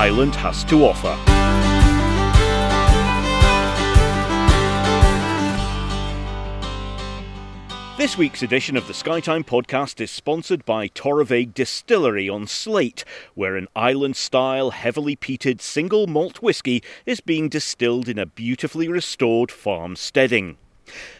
[0.00, 1.14] island has to offer.
[7.98, 13.56] This week's edition of the Skytime podcast is sponsored by Torabhaig Distillery on Sleat, where
[13.56, 19.52] an island style, heavily peated single malt whisky is being distilled in a beautifully restored
[19.52, 20.56] farm steading.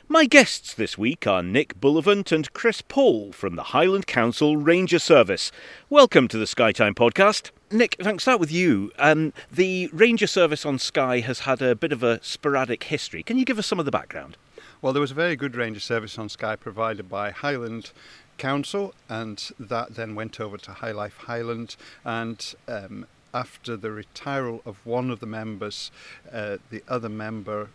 [0.08, 4.98] My guests this week are Nick Bullivant and Chris Paul from the Highland Council Ranger
[4.98, 5.52] Service.
[5.90, 7.50] Welcome to the Skytime podcast.
[7.72, 8.90] Nick, if I can start with you.
[8.98, 13.22] Um, the Ranger Service on Skye has had a bit of a sporadic history.
[13.22, 14.36] Can you give us some of the background?
[14.82, 17.92] Well, there was a very good ranger service on Skye provided by Highland
[18.38, 21.76] Council, and that then went over to High Life Highland.
[22.04, 25.92] And um, after the retirement of one of the members,
[26.32, 27.70] uh, the other member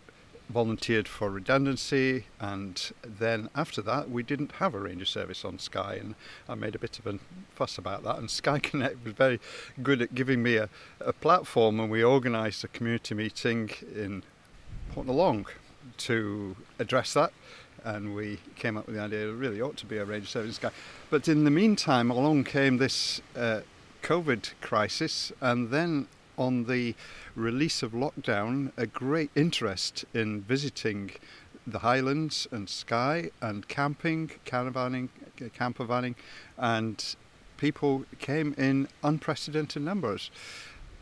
[0.48, 5.94] volunteered for redundancy and then after that we didn't have a ranger service on Skye,
[5.94, 6.14] and
[6.48, 7.18] I made a bit of a
[7.54, 9.40] fuss about that and Skye Connect was very
[9.82, 10.68] good at giving me a,
[11.00, 14.22] a platform and we organised a community meeting in
[14.94, 15.46] Portnalong
[15.98, 17.32] to address that.
[17.84, 20.56] And we came up with the idea it really ought to be a ranger service
[20.56, 20.70] Skye.
[21.10, 23.60] But in the meantime, along came this uh,
[24.02, 26.08] COVID crisis, and then
[26.38, 26.94] on the
[27.34, 31.12] release of lockdown, a great interest in visiting
[31.66, 35.08] the Highlands and Skye and camping, caravanning,
[35.54, 36.14] campervanning,
[36.56, 37.16] and
[37.56, 40.30] people came in unprecedented numbers.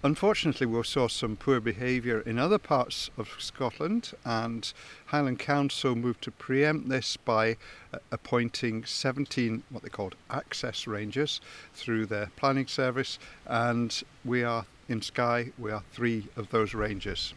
[0.05, 4.71] Unfortunately, we saw some poor behaviour in other parts of Scotland, and
[5.07, 7.57] Highland Council moved to preempt this by
[7.91, 11.41] uh, appointing 17 what they called access rangers
[11.73, 17.35] through their planning service, and we are in Skye, we are three of those ranges.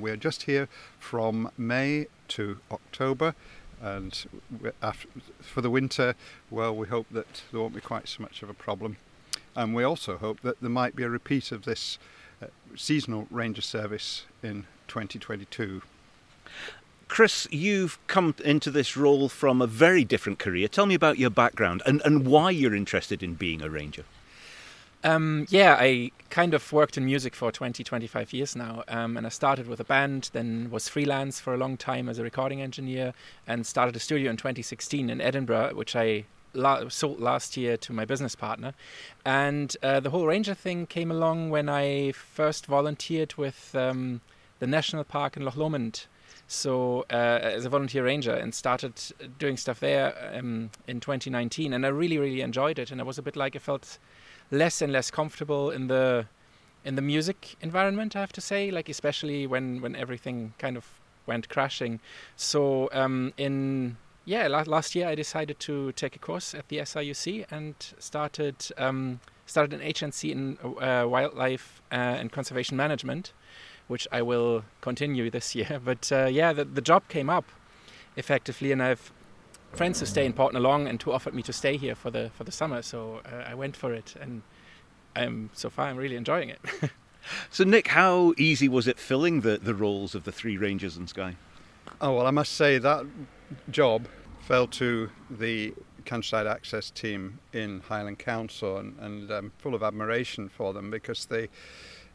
[0.00, 0.68] We are just here
[0.98, 3.34] from May to October,
[3.82, 4.24] and
[4.82, 5.08] after,
[5.40, 6.14] for the winter,
[6.50, 8.96] well, we hope that there won't be quite so much of a problem
[9.56, 11.98] and we also hope that there might be a repeat of this
[12.42, 12.46] uh,
[12.76, 15.82] seasonal ranger service in 2022.
[17.06, 20.66] Chris, you've come into this role from a very different career.
[20.66, 24.04] Tell me about your background and, and why you're interested in being a ranger.
[25.04, 28.82] Um, yeah, I kind of worked in music for 20, 25 years now.
[28.88, 32.18] Um, and I started with a band, then was freelance for a long time as
[32.18, 33.12] a recording engineer,
[33.46, 37.92] and started a studio in 2016 in Edinburgh, which I la- sold last year to
[37.92, 38.72] my business partner,
[39.24, 44.22] and uh, the whole ranger thing came along when I first volunteered with um,
[44.58, 46.06] the national park in Loch Lomond.
[46.46, 49.00] So uh, as a volunteer ranger and started
[49.38, 52.90] doing stuff there um, in 2019, and I really really enjoyed it.
[52.90, 53.98] And I was a bit like I felt
[54.50, 56.26] less and less comfortable in the
[56.84, 58.14] in the music environment.
[58.14, 60.84] I have to say, like especially when when everything kind of
[61.26, 62.00] went crashing.
[62.36, 63.96] So um, in
[64.26, 69.20] yeah, last year I decided to take a course at the SRUC and started um,
[69.46, 73.32] started an HNC in uh, wildlife uh, and conservation management,
[73.88, 75.80] which I will continue this year.
[75.84, 77.44] But uh, yeah, the, the job came up
[78.16, 79.12] effectively, and I've
[79.74, 82.44] friends who stay in Portnalong and who offered me to stay here for the for
[82.44, 84.42] the summer, so uh, I went for it, and
[85.16, 86.60] I'm so far I'm really enjoying it.
[87.50, 91.06] so Nick, how easy was it filling the the roles of the three rangers in
[91.06, 91.36] Skye?
[92.00, 93.04] Oh well, I must say that
[93.70, 94.06] job
[94.40, 95.74] fell to the
[96.04, 101.26] countryside access team in Highland Council, and, and I'm full of admiration for them because
[101.26, 101.48] they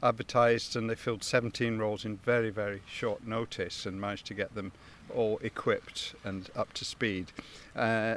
[0.02, 4.56] advertised and they filled 17 roles in very, very short notice and managed to get
[4.56, 4.72] them
[5.14, 7.32] all equipped and up to speed.
[7.76, 8.16] Uh,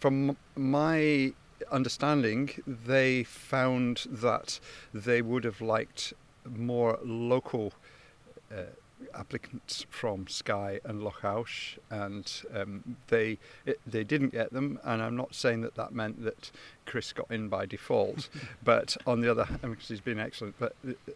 [0.00, 1.32] from my
[1.70, 4.60] understanding, they found that
[4.92, 6.12] they would have liked
[6.44, 7.72] more local.
[8.52, 8.62] Uh,
[9.14, 14.78] applicants from Skye and Lochalsh, and um, they it, they didn't get them.
[14.84, 16.50] And I'm not saying that that meant that
[16.84, 18.28] Chris got in by default,
[18.64, 20.74] but on the other hand, because he's been excellent, but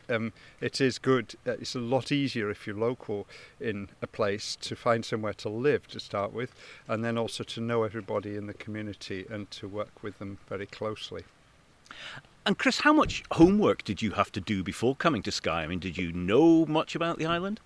[0.08, 1.34] um, it is good.
[1.46, 3.26] Uh, it's a lot easier if you're local
[3.60, 6.54] in a place to find somewhere to live to start with,
[6.88, 10.66] and then also to know everybody in the community and to work with them very
[10.66, 11.24] closely.
[12.46, 15.62] And Chris, how much homework did you have to do before coming to Skye?
[15.62, 17.60] I mean, did you know much about the island?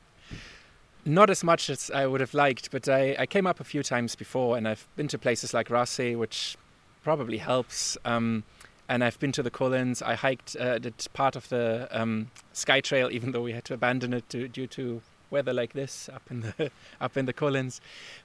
[1.07, 3.83] Not as much as I would have liked, but I, I came up a few
[3.83, 6.57] times before, and I've been to places like Rothesay, which
[7.03, 7.99] probably helps.
[8.05, 8.45] Um,
[8.89, 10.03] and I've been to the Cuillins.
[10.03, 13.75] I hiked, uh, did part of the um, Skye Trail, even though we had to
[13.75, 16.71] abandon it to, due to weather like this up in the
[17.01, 17.81] up in the Cuillins.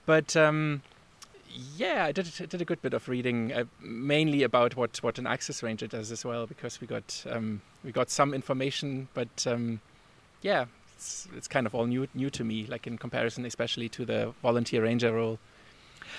[0.06, 0.82] But um,
[1.76, 5.28] yeah, I did did a good bit of reading, uh, mainly about what, what an
[5.28, 9.08] access ranger does as well, because we got um, we got some information.
[9.14, 9.82] But um,
[10.42, 10.66] yeah,
[11.00, 14.34] it's it's kind of all new new to me, like in comparison, especially to the
[14.42, 15.40] volunteer ranger role.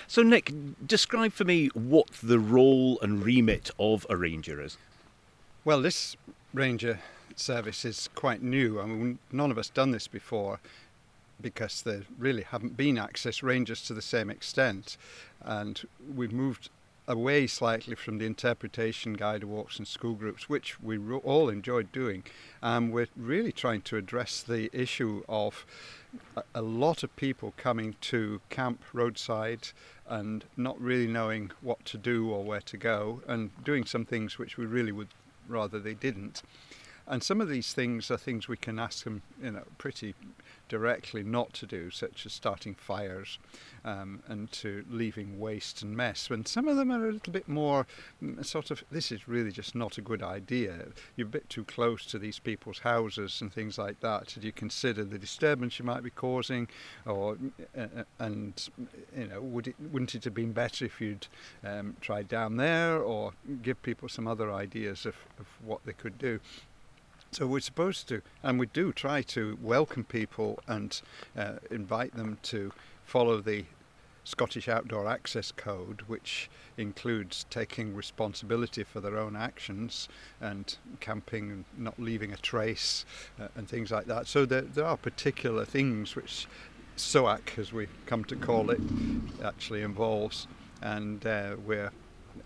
[0.07, 0.53] So, Nick,
[0.87, 4.79] describe for me what the role and remit of a ranger is.
[5.65, 6.17] Well, this
[6.55, 7.01] ranger
[7.37, 8.81] service is quite new.
[8.81, 10.61] I mean, none of us done this before
[11.41, 14.97] because there really haven't been access rangers to the same extent,
[15.43, 15.83] and
[16.15, 16.71] we've moved
[17.11, 22.23] away slightly from the interpretation guide walks and school groups, which we all enjoyed doing.
[22.63, 25.67] And we're really trying to address the issue of
[26.55, 29.69] a lot of people coming to camp roadside
[30.09, 34.39] and not really knowing what to do or where to go, and doing some things
[34.39, 35.09] which we really would
[35.49, 36.43] rather they didn't.
[37.11, 40.15] And some of these things are things we can ask them, you know, pretty
[40.69, 43.41] directly not to do, such as starting fires
[43.85, 46.31] um, and to leaving waste and mess.
[46.31, 47.89] When some of them are a little bit more
[48.23, 50.87] mm, sort of, this is really just not a good idea.
[51.17, 54.37] You're a bit too close to these people's houses and things like that.
[54.41, 56.69] Do you consider the disturbance you might be causing,
[57.05, 57.37] or
[57.77, 58.69] uh, and
[59.19, 61.27] you know, would it wouldn't it have been better if you'd
[61.65, 66.17] um, tried down there, or give people some other ideas of, of what they could
[66.17, 66.39] do?
[67.33, 71.01] So we're supposed to, and we do try to welcome people and
[71.39, 72.73] uh, invite them to
[73.05, 73.67] follow the
[74.25, 80.09] Scottish Outdoor Access Code, which includes taking responsibility for their own actions
[80.41, 83.05] and camping and not leaving a trace
[83.41, 84.27] uh, and things like that.
[84.27, 86.49] So there, there are particular things which
[86.97, 88.81] SOAC, as we come to call it,
[89.43, 90.49] actually involves,
[90.83, 91.93] and uh, we're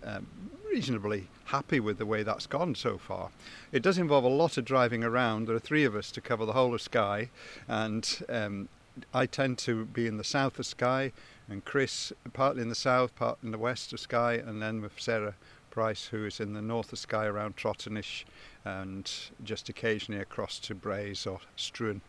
[0.03, 0.27] um,
[0.75, 3.29] reasonably happy with the way that's gone so far.
[3.71, 5.47] It does involve a lot of driving around.
[5.47, 7.29] There are three of us to cover the whole of Skye,
[7.65, 8.67] and um,
[9.13, 11.13] I tend to be in the south of Skye,
[11.47, 14.99] and Chris partly in the south, part in the west of Skye, and then with
[14.99, 15.35] Sarah
[15.71, 18.25] Price, who is in the north of Skye around Trotternish,
[18.65, 19.09] and
[19.45, 22.01] just occasionally across to Braes or Struan.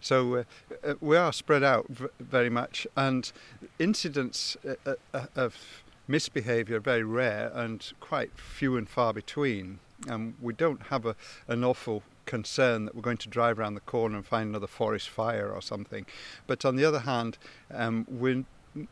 [0.00, 0.44] So uh,
[0.82, 1.86] uh, we are spread out
[2.18, 3.30] very much, and
[3.78, 9.78] incidents uh, uh of misbehaviour very rare and quite few and far between.
[10.08, 11.14] And we don't have a,
[11.46, 15.08] an awful concern that we're going to drive around the corner and find another forest
[15.08, 16.06] fire or something.
[16.46, 17.38] But on the other hand,
[17.72, 18.44] um, we're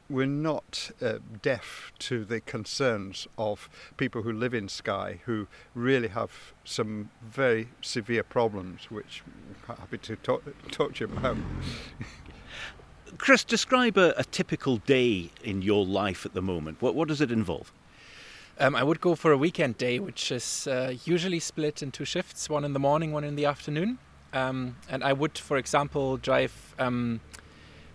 [0.08, 6.08] we're not uh, deaf to the concerns of people who live in Skye who really
[6.08, 9.22] have some very severe problems, which
[9.68, 11.36] I'm happy to talk, talk to you about.
[13.18, 16.82] Chris, describe a, a, typical day in your life at the moment.
[16.82, 17.72] What, what does it involve?
[18.58, 22.48] Um, I would go for a weekend day, which is uh, usually split into shifts
[22.48, 23.98] one in the morning, one in the afternoon.
[24.32, 27.20] Um, and I would, for example, drive um,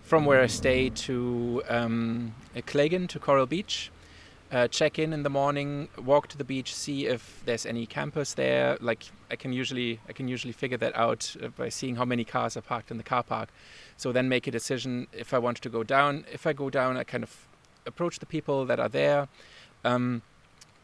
[0.02, 3.90] from where I stay to um, to Coral Beach
[4.52, 8.34] uh, check in in the morning, walk to the beach, see if there's any campers
[8.34, 8.76] there.
[8.80, 12.24] Like I can usually I can usually figure that out uh, by seeing how many
[12.24, 13.48] cars are parked in the car park.
[13.96, 16.26] So then make a decision if I want to go down.
[16.30, 17.48] If I go down, I kind of
[17.86, 19.28] approach the people that are there.
[19.84, 20.20] Um,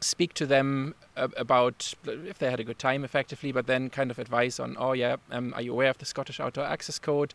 [0.00, 4.18] speak to them about if they had a good time effectively but then kind of
[4.20, 7.34] advice on oh yeah um, are you aware of the scottish outdoor access code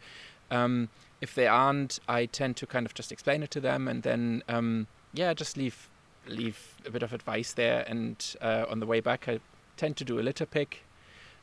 [0.49, 0.87] um,
[1.19, 4.41] if they aren't i tend to kind of just explain it to them and then
[4.47, 5.89] um, yeah just leave
[6.27, 7.83] leave a bit of advice there.
[7.87, 9.39] And uh, on the way back, I
[9.77, 10.83] tend to do a litter pick.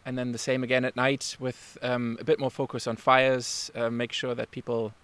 [0.04, 3.70] And then the same again at night with um, a bit more focus on fires.
[3.74, 4.94] Uh, make sure that people,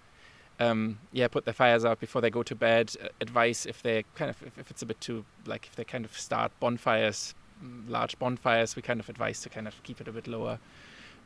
[0.58, 2.94] um, yeah, put their fires out before they go to bed.
[3.02, 5.84] Uh, advice if they kind of if, if, it's a bit too like if they
[5.84, 10.00] kind of start bonfires, mm, large bonfires, we kind of advise to kind of keep
[10.00, 10.58] it a bit lower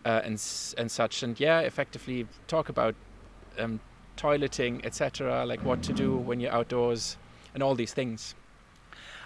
[0.05, 0.43] uh, and
[0.77, 1.23] and such.
[1.23, 2.97] And yeah, effectively talk about
[3.59, 3.79] um,
[4.17, 5.45] toileting, etc.
[5.47, 7.17] Like what to do when you're outdoors
[7.55, 8.35] and all these things.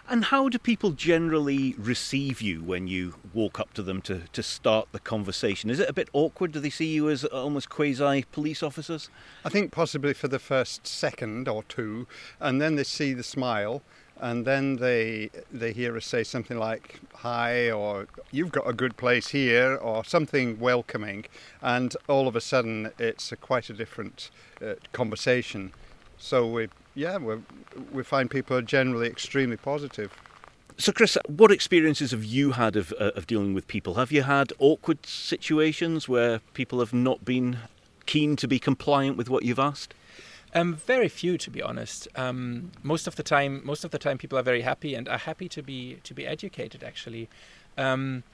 [0.06, 4.42] And how do people generally receive you when you walk up to them to, to
[4.42, 5.70] start the conversation?
[5.70, 6.52] Is it a bit awkward?
[6.52, 9.08] Do they see you as almost quasi police officers?
[9.46, 12.06] I think possibly for the first second or two,
[12.38, 13.82] and then they see the smile,
[14.20, 18.98] and then they they hear us say something like "Hi" or "You've got a good
[18.98, 21.24] place here" or something welcoming,
[21.62, 24.30] and all of a sudden it's a quite a different
[24.62, 25.72] uh, conversation.
[26.18, 27.36] So we yeah, we
[27.92, 30.12] we find people are generally extremely positive.
[30.76, 33.94] So, Chris, what experiences have you had of, uh, of dealing with people?
[33.94, 37.58] Have you had awkward situations where people have not been
[38.06, 39.94] keen to be compliant with what you've asked?
[40.52, 42.08] Um, very few, to be honest.
[42.16, 45.18] Um, most of the time, most of the time, people are very happy and are
[45.18, 46.82] happy to be to be educated.
[46.82, 47.28] Actually,
[47.78, 48.24] um,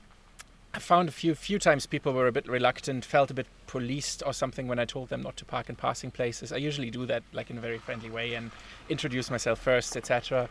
[0.72, 4.22] I found a few few times people were a bit reluctant, felt a bit policed
[4.24, 6.52] or something when I told them not to park in passing places.
[6.52, 8.52] I usually do that like in a very friendly way and
[8.88, 10.48] introduce myself first, etc.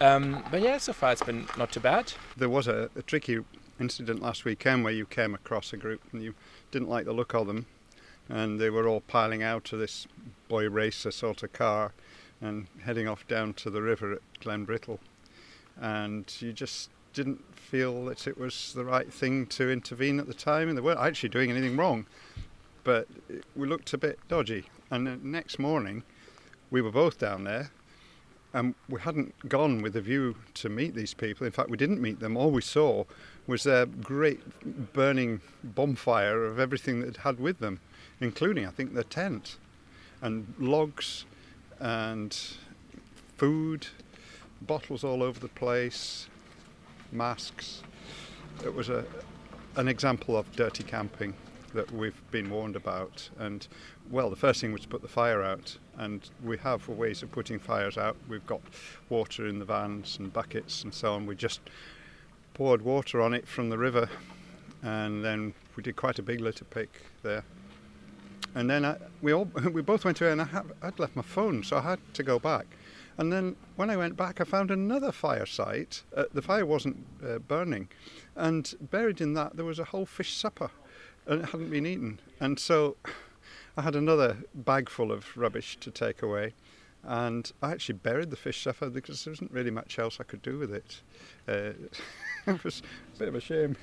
[0.00, 2.12] Um, but yeah, so far it's been not too bad.
[2.36, 3.40] There was a, a, tricky
[3.78, 6.34] incident last weekend where you came across a group and you
[6.70, 7.66] didn't like the look of them.
[8.28, 10.06] and they were all piling out of this
[10.48, 11.92] boy racer sort of car
[12.40, 14.98] and heading off down to the river at Glenbrittle.
[15.80, 20.34] And you just didn't feel that it was the right thing to intervene at the
[20.34, 22.06] time, and they weren't actually doing anything wrong.
[22.84, 23.08] But
[23.56, 24.66] we looked a bit dodgy.
[24.90, 26.04] And the next morning,
[26.70, 27.72] we were both down there,
[28.54, 31.44] and we hadn't gone with a view to meet these people.
[31.44, 32.36] In fact, we didn't meet them.
[32.36, 33.04] All we saw
[33.48, 34.40] was a great
[34.92, 37.80] burning bonfire of everything that had with them,
[38.20, 39.56] including, I think, their tent
[40.22, 41.24] and logs
[41.80, 42.32] and
[43.36, 43.88] food,
[44.62, 46.28] bottles all over the place,
[47.12, 47.82] masks.
[48.64, 49.04] It was a,
[49.76, 51.34] an example of dirty camping
[51.74, 53.28] that we've been warned about.
[53.38, 53.66] And
[54.10, 57.30] well, the first thing was to put the fire out, and we have ways of
[57.30, 58.16] putting fires out.
[58.28, 58.60] We've got
[59.08, 61.26] water in the vans and buckets and so on.
[61.26, 61.60] We just
[62.54, 64.08] poured water on it from the river,
[64.82, 67.44] and then we did quite a big litter pick there.
[68.54, 71.22] And then I, we all we both went away, and I had, I'd left my
[71.22, 72.66] phone, so I had to go back.
[73.18, 76.04] And then when I went back, I found another fire site.
[76.16, 77.88] Uh, the fire wasn't uh, burning,
[78.36, 80.70] and buried in that there was a whole fish supper,
[81.26, 82.20] and it hadn't been eaten.
[82.38, 82.96] And so
[83.76, 86.54] I had another bag full of rubbish to take away,
[87.02, 90.42] and I actually buried the fish supper because there wasn't really much else I could
[90.42, 91.02] do with it.
[91.48, 91.72] Uh,
[92.52, 92.82] it was
[93.16, 93.76] a bit of a shame.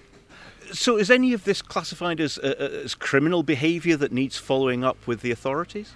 [0.72, 5.06] So, is any of this classified as, uh, as criminal behaviour that needs following up
[5.06, 5.94] with the authorities?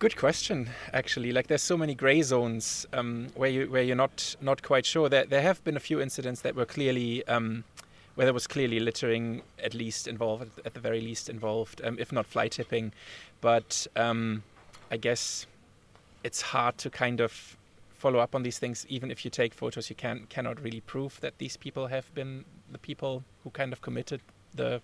[0.00, 1.30] Good question, actually.
[1.30, 5.10] Like, there's so many grey zones um, where you where you're not not quite sure.
[5.10, 7.64] There there have been a few incidents that were clearly um,
[8.14, 12.12] where there was clearly littering, at least involved, at the very least involved, um, if
[12.12, 12.94] not fly tipping.
[13.42, 14.42] But um,
[14.90, 15.46] I guess
[16.24, 17.58] it's hard to kind of
[17.98, 18.86] follow up on these things.
[18.88, 22.46] Even if you take photos, you can cannot really prove that these people have been
[22.72, 24.22] the people who kind of committed
[24.54, 24.80] the.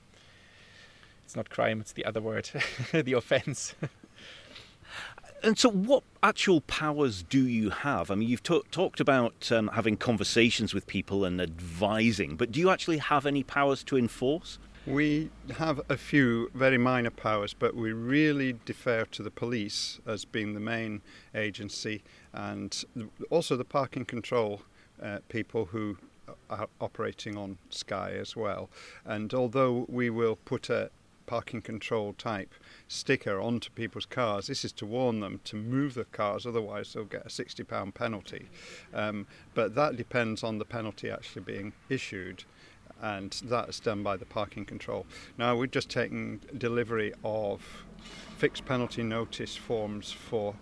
[1.25, 2.51] It's not crime; it's the other word,
[2.93, 3.75] the offence.
[5.47, 8.11] and so, what actual powers do you have?
[8.11, 12.59] I mean, you've t- talked about um, having conversations with people and advising, but do
[12.59, 14.59] you actually have any powers to enforce?
[14.87, 20.25] We have a few very minor powers, but we really defer to the police as
[20.25, 22.85] being the main agency and
[23.31, 24.63] also the parking control
[25.01, 25.97] uh, people who
[26.51, 28.69] are operating on Skye as well.
[29.05, 30.91] And although we will put a
[31.27, 32.55] parking control type
[32.89, 34.47] sticker onto people's cars.
[34.47, 38.49] This is to warn them to move the cars, otherwise they'll get a £60 penalty.
[38.95, 42.45] Um, but that depends on the penalty actually being issued
[43.03, 45.07] and that's done by the parking control.
[45.39, 47.85] Now we've just taken delivery of
[48.37, 50.55] fixed penalty notice forms for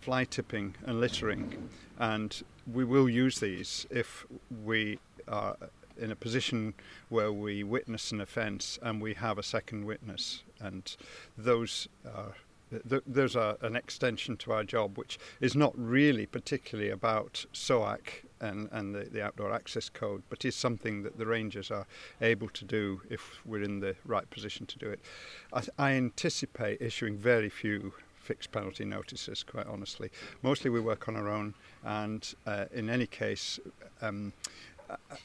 [0.00, 1.68] fly tipping and littering,
[1.98, 2.42] and
[2.72, 4.26] we will use these if
[4.64, 5.56] we are
[5.98, 6.74] in a position
[7.08, 10.96] where we witness an offence and we have a second witness, and
[11.36, 12.34] those are
[12.70, 18.68] there's a, an extension to our job which is not really particularly about SOAC and,
[18.72, 21.86] and the, the outdoor access code, but is something that the rangers are
[22.20, 25.00] able to do if we're in the right position to do it.
[25.52, 27.92] I, I anticipate issuing very few
[28.28, 30.10] fixed penalty notices, quite honestly.
[30.42, 33.58] Mostly we work on our own, and uh, in any case,
[34.02, 34.34] um,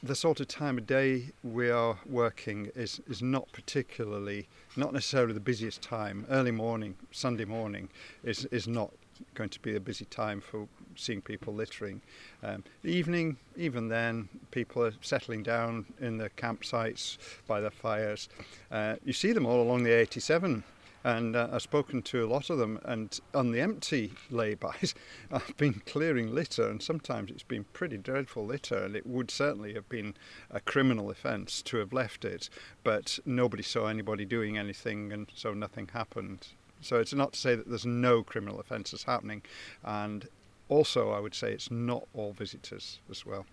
[0.02, 5.34] the sort of time of day we are working is, is not particularly, not necessarily
[5.34, 6.26] the busiest time.
[6.30, 7.90] Early morning, Sunday morning,
[8.24, 8.92] is, is not
[9.36, 12.02] going to be a busy time for seeing people littering.
[12.44, 17.18] Um, the evening, even then, people are settling down in their campsites
[17.48, 18.30] by their fires.
[18.72, 20.64] Uh, you see them all along the 87
[21.04, 22.80] and uh, I've spoken to a lot of them.
[22.86, 24.94] And on the empty laybys,
[25.32, 29.74] I've been clearing litter, and sometimes it's been pretty dreadful litter, and it would certainly
[29.74, 30.16] have been
[30.50, 32.50] a criminal offence to have left it.
[32.84, 36.48] But nobody saw anybody doing anything, and so nothing happened.
[36.82, 39.42] So it's not to say that there's no criminal offences happening,
[39.84, 40.28] and
[40.70, 43.46] also I would say it's not all visitors as well.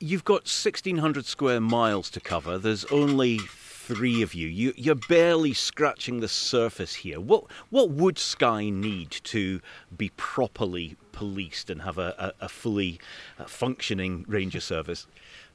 [0.00, 2.58] You've got 1,600 square miles to cover.
[2.58, 3.40] There's only
[3.84, 4.48] three of you.
[4.48, 7.20] you you're barely scratching the surface here.
[7.20, 9.60] What what would Skye need to
[9.96, 12.98] be properly policed and have a, a, a fully
[13.38, 15.06] uh, functioning ranger service?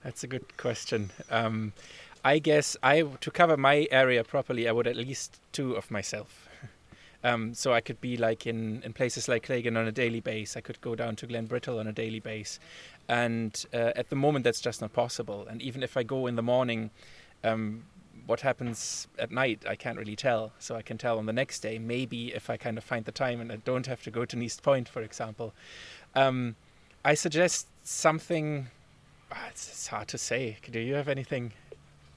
[0.03, 1.09] That's a good question.
[1.29, 1.73] Um,
[2.23, 6.47] I guess I to cover my area properly, I would at least two of myself.
[7.21, 10.55] Um, so I could be like in, in places like Claigan on a daily base.
[10.55, 12.61] I could go down to Glenbrittle on a daily base,
[13.09, 15.45] and uh, at the moment that's just not possible.
[15.45, 16.91] And even if I go in the morning,
[17.43, 17.83] um,
[18.29, 20.53] what happens at night, I can't really tell.
[20.59, 23.11] So I can tell on the next day, maybe if I kind of find the
[23.11, 25.51] time and I don't have to go to Neist Point, for example.
[26.13, 26.55] Um,
[27.03, 28.67] I suggest something.
[29.31, 30.57] Ah, it's, it's hard to say.
[30.69, 31.53] Do you have anything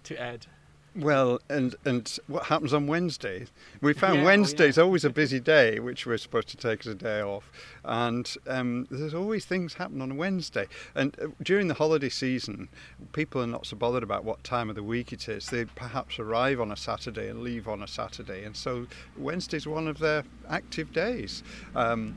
[0.04, 0.46] to add?
[0.94, 3.46] Well, and and what happens on Wednesday?
[3.80, 4.82] We found Yeah, oh, Wednesday's yeah.
[4.82, 7.50] always a busy day, which we're supposed to take as a day off,
[7.82, 10.66] and um, there's always things happen on a Wednesday.
[10.94, 12.68] And uh, during the holiday season,
[13.12, 15.46] people are not so bothered about what time of the week it is.
[15.46, 19.88] They perhaps arrive on a Saturday and leave on a Saturday, and so Wednesday's one
[19.88, 21.42] of their active days.
[21.74, 22.16] Um,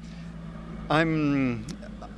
[0.89, 1.65] I'm.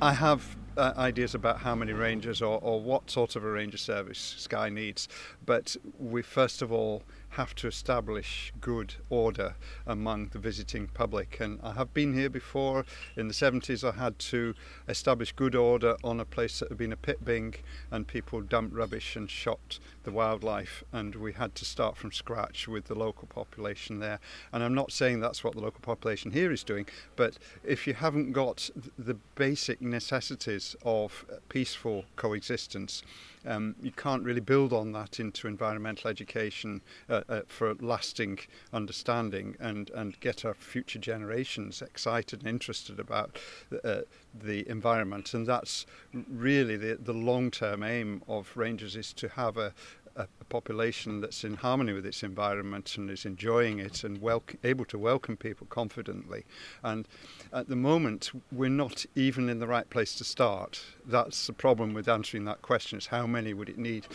[0.02, 3.76] I have uh, ideas about how many rangers or, or what sort of a ranger
[3.76, 5.08] service Skye needs,
[5.44, 9.54] but we first of all have to establish good order
[9.86, 11.38] among the visiting public.
[11.40, 12.84] And I have been here before.
[13.16, 14.54] In the 70s, I had to
[14.88, 17.54] establish good order on a place that had been a pit bing,
[17.90, 19.78] and people dumped rubbish and shot
[20.08, 24.18] the wildlife, and we had to start from scratch with the local population there.
[24.54, 27.92] And I'm not saying that's what the local population here is doing, but if you
[27.92, 33.02] haven't got the basic necessities of peaceful coexistence,
[33.46, 38.38] um, you can't really build on that into environmental education uh, uh, for lasting
[38.72, 43.38] understanding and, and get our future generations excited and interested about
[43.84, 44.00] uh,
[44.34, 45.34] the environment.
[45.34, 49.72] And that's really the, the long term aim of Rangers is to have a,
[50.18, 54.42] a, a population that's in harmony with its environment and is enjoying it and wel-
[54.64, 56.44] able to welcome people confidently.
[56.82, 57.08] And
[57.52, 60.82] at the moment, we're not even in the right place to start.
[61.06, 64.06] That's the problem with answering that question: is how many would it need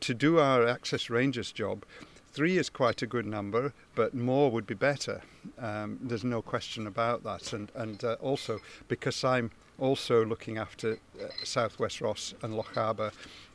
[0.00, 1.84] to do our Access Rangers job?
[2.32, 5.20] Three is quite a good number, but more would be better.
[5.58, 7.52] Um, there's no question about that.
[7.52, 9.50] And and uh, also because I'm
[9.82, 13.10] also looking after uh, Southwest Ross and Loch Harbour,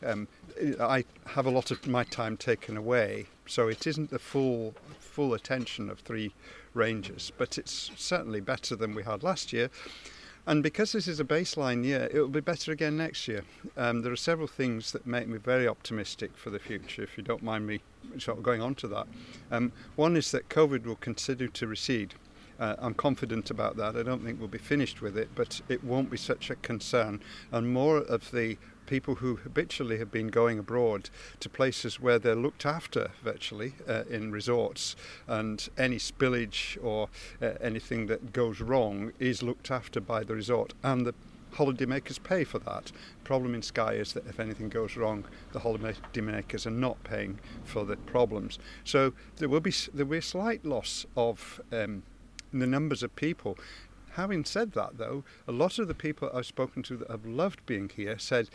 [0.06, 0.28] um,
[0.80, 3.28] I have a lot of my time taken away.
[3.46, 6.34] So it isn't the full full attention of three
[6.74, 9.70] rangers, but it's certainly better than we had last year.
[10.46, 13.44] And because this is a baseline year, it will be better again next year.
[13.76, 17.24] Um, there are several things that make me very optimistic for the future, if you
[17.24, 17.80] don't mind me
[18.18, 19.08] sort of going on to that.
[19.52, 22.14] Um, one is that COVID will continue to recede.
[22.60, 23.96] Uh, I'm confident about that.
[23.96, 27.22] I don't think we'll be finished with it, but it won't be such a concern.
[27.52, 31.10] And more of the people who habitually have been going abroad
[31.42, 34.96] to places where they're looked after virtually uh, in resorts
[35.28, 37.10] and any spillage or
[37.42, 41.14] uh, anything that goes wrong is looked after by the resort and the
[41.54, 42.92] holidaymakers pay for that.
[43.24, 47.86] Problem in Skye is that if anything goes wrong, the holidaymakers are not paying for
[47.86, 48.60] the problems.
[48.84, 52.04] So there will be there will be a slight loss of um,
[52.54, 53.58] the numbers of people.
[54.12, 57.66] Having said that, though, a lot of the people I've spoken to that have loved
[57.66, 58.50] being here said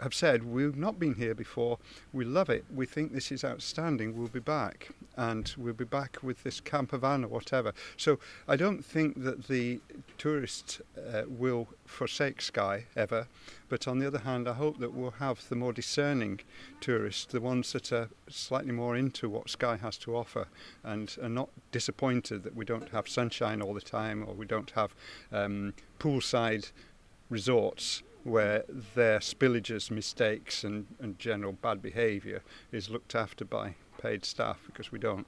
[0.00, 1.78] have said we've not been here before.
[2.12, 2.64] We love it.
[2.74, 4.16] We think this is outstanding.
[4.16, 7.72] We'll be back, and we'll be back with this camper van or whatever.
[7.96, 9.80] So I don't think that the
[10.18, 13.28] tourists uh, will forsake Skye ever.
[13.68, 16.40] But on the other hand, I hope that we'll have the more discerning
[16.80, 20.48] tourists, the ones that are slightly more into what Skye has to offer,
[20.82, 24.70] and are not disappointed that we don't have sunshine all the time or we don't
[24.70, 24.94] have
[25.32, 26.72] um, poolside
[27.30, 34.24] resorts where their spillages, mistakes, and, and general bad behaviour is looked after by paid
[34.24, 35.26] staff because we don't.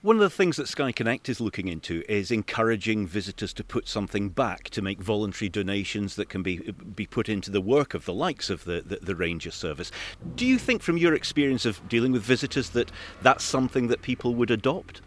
[0.00, 3.88] One of the things that Skye Connect is looking into is encouraging visitors to put
[3.88, 6.58] something back, to make voluntary donations that can be
[6.94, 9.90] be put into the work of the likes of the, the, the Ranger Service.
[10.36, 12.90] Do you think, from your experience of dealing with visitors, that
[13.22, 15.00] that's something that people would adopt?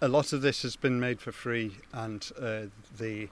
[0.00, 2.62] A lot of this has been made for free, and uh,
[2.98, 3.28] the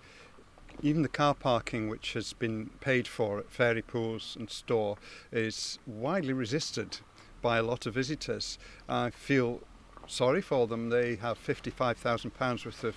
[0.83, 4.97] even the car parking, which has been paid for at Fairy Pools and Storr,
[5.33, 7.01] is widely resisted
[7.43, 8.59] by a lot of visitors.
[8.89, 9.61] I feel
[10.07, 10.91] sorry for them.
[10.91, 12.97] They have £55,000 worth of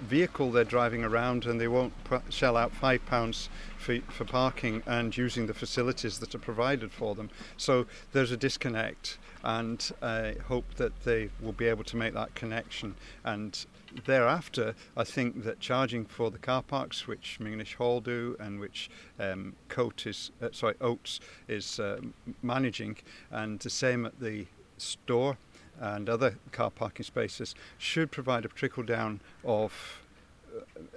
[0.00, 1.92] vehicle they're driving around and they won't
[2.28, 7.30] shell out £5 for, for parking and using the facilities that are provided for them.
[7.56, 12.34] So there's a disconnect and I hope that they will be able to make that
[12.34, 13.64] connection and
[14.04, 18.90] thereafter, I think that charging for the car parks, which Minginish Hall do, and which
[19.18, 22.00] um, Coat is, uh, sorry, Oates is uh,
[22.42, 22.98] managing,
[23.30, 24.46] and the same at the
[24.78, 25.36] Storr
[25.80, 30.02] and other car parking spaces, should provide a trickle down of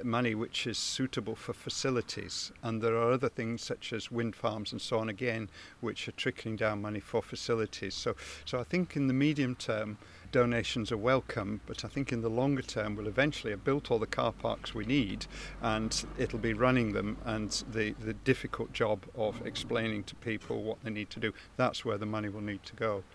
[0.03, 2.51] money which is suitable for facilities.
[2.63, 5.49] And there are other things such as wind farms and so on again
[5.81, 7.93] which are trickling down money for facilities.
[7.93, 9.97] So so I think in the medium term
[10.35, 13.99] donations are welcome but I think in the longer term we'll eventually have built all
[13.99, 15.27] the car parks we need
[15.61, 20.83] and it'll be running them and the the difficult job of explaining to people what
[20.83, 23.05] they need to do that's where the money will need to go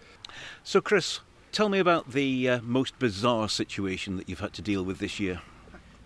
[0.65, 1.21] so Chris
[1.53, 5.21] tell me about the uh, most bizarre situation that you've had to deal with this
[5.21, 5.43] year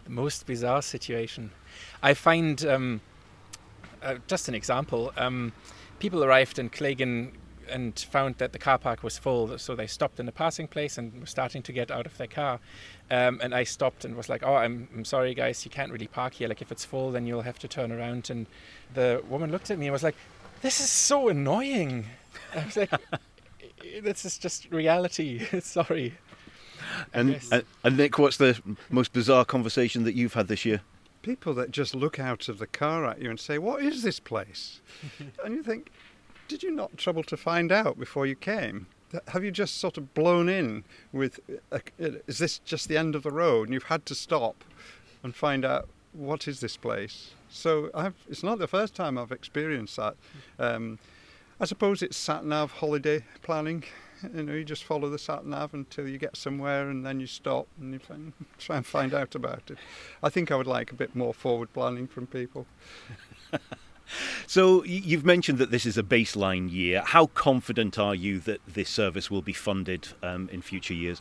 [0.05, 1.51] the most bizarre situation.
[2.03, 3.01] I find, um,
[4.03, 5.53] uh, just an example, um,
[5.99, 7.33] people arrived in Claigan
[7.69, 9.57] and found that the car park was full.
[9.59, 12.27] So they stopped in the passing place and were starting to get out of their
[12.27, 12.61] car.
[13.11, 15.65] Um, and I stopped and was like, "Oh, I'm, I'm sorry, guys.
[15.65, 16.49] You can't really park here.
[16.49, 18.47] Like, if it's full, then you'll have to turn around." And
[18.95, 20.17] the woman looked at me and was like,
[20.63, 22.07] "This is so annoying."
[22.55, 22.91] I was like,
[24.03, 25.45] "This is just reality.
[25.61, 26.15] sorry."
[27.13, 30.81] And, and, and Nick, what's the most bizarre conversation that you've had this year?
[31.23, 34.21] People that just look out of the car at you and say, "What is this
[34.21, 34.81] place?"
[35.45, 35.91] and you think,
[36.49, 38.87] "Did you not trouble to find out before you came?"
[39.29, 41.39] Have you just sort of blown in with,
[41.71, 41.81] a,
[42.27, 44.65] is this just the end of the road and you've had to stop
[45.23, 47.31] and find out what is this place?
[47.49, 50.17] So I've, it's not the first time I've experienced that.
[50.59, 50.99] Um,
[51.61, 53.85] I suppose it's sat nav holiday planning.
[54.35, 57.27] You know, you just follow the sat nav until you get somewhere, and then you
[57.27, 59.79] stop and you find, try and find out about it.
[60.23, 62.67] I think I would like a bit more forward planning from people.
[64.47, 67.03] So you've mentioned that this is a baseline year.
[67.05, 71.21] How confident are you that this service will be funded um, in future years?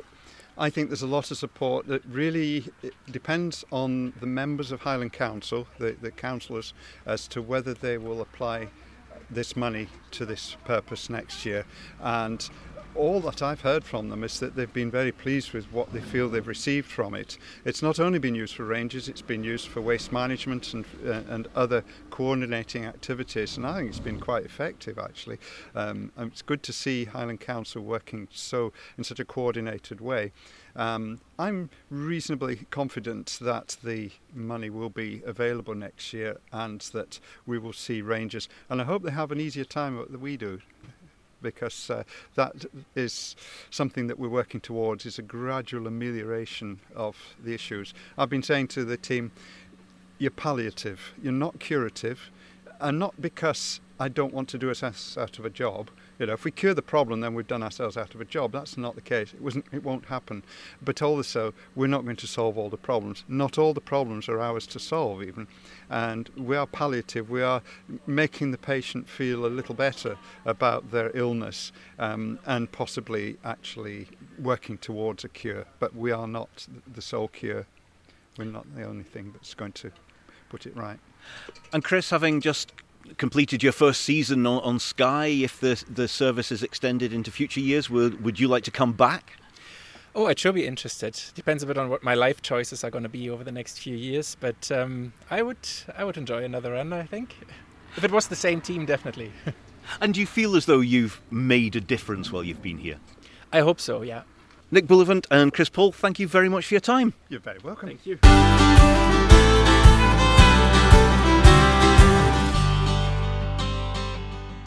[0.58, 2.66] I think there's a lot of support that really
[3.10, 6.74] depends on the members of Highland Council, the, the councillors,
[7.08, 8.68] as to whether they will apply
[9.32, 11.66] this money to this purpose next year.
[12.00, 12.48] And
[12.96, 16.00] all that I've heard from them is that they've been very pleased with what they
[16.00, 17.38] feel they've received from it.
[17.66, 21.22] It's not only been used for rangers, it's been used for waste management and, uh,
[21.30, 25.40] and other coordinating activities, and I think it's been quite effective actually.
[25.76, 30.32] Um, it's good to see Highland Council working so in such a coordinated way.
[30.76, 37.60] Um, I'm reasonably confident that the money will be available next year and that we
[37.60, 38.50] will see rangers.
[38.70, 40.62] And I hope they have an easier time than we do
[41.44, 42.04] because uh,
[42.34, 43.36] that is
[43.70, 47.94] something that we're working towards is a gradual amelioration of the issues.
[48.18, 49.32] I've been saying to the team,
[50.18, 52.32] you're palliative, you're not curative,
[52.80, 55.90] and not because I don't want to do us out of a job.
[56.20, 58.52] You know, if we cure the problem, then we've done ourselves out of a job.
[58.52, 59.34] That's not the case.
[59.34, 59.66] It wasn't.
[59.72, 60.44] It won't happen.
[60.82, 63.24] But also, we're not going to solve all the problems.
[63.28, 65.48] Not all the problems are ours to solve, even.
[65.90, 67.30] And we are palliative.
[67.30, 67.62] We are
[68.06, 74.08] making the patient feel a little better about their illness, um, and possibly actually
[74.40, 75.66] working towards a cure.
[75.80, 77.66] But we are not the sole cure.
[78.38, 79.92] We're not the only thing that's going to
[80.50, 81.00] put it right.
[81.72, 82.74] And Chris, having just
[83.18, 87.60] completed your first season on, on, Skye, if the the service is extended into future
[87.60, 89.34] years, would would you like to come back?
[90.16, 91.20] Oh, I'd sure be interested.
[91.34, 93.80] Depends a bit on what my life choices are going to be over the next
[93.80, 96.94] few years, but um, I would I would enjoy another run.
[96.94, 97.36] I think
[97.98, 99.32] if it was the same team, definitely.
[100.02, 102.98] and do you feel as though you've made a difference while you've been here?
[103.52, 104.02] I hope so.
[104.02, 104.24] Yeah.
[104.72, 107.14] Nick Bullivant and Chris Paul, thank you very much for your time.
[107.30, 107.90] You're very welcome.
[107.90, 108.18] Thank you.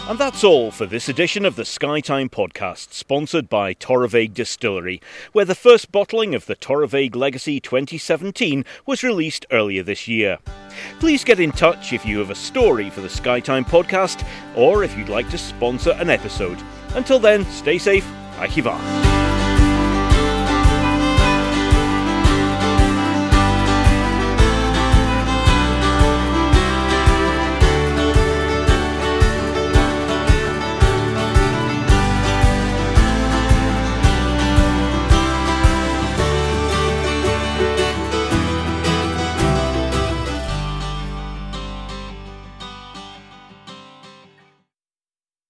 [0.09, 5.45] And that's all for this edition of the Skytime podcast, sponsored by Torabhaig Distillery, where
[5.45, 10.39] the first bottling of the Torabhaig Legacy 2017 was released earlier this year.
[11.01, 14.97] Please get in touch if you have a story for the Skytime podcast or if
[14.97, 16.59] you'd like to sponsor an episode.
[16.95, 18.07] Until then, stay safe.
[18.37, 19.36] Achiva.